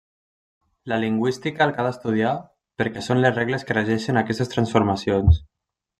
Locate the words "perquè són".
2.83-3.21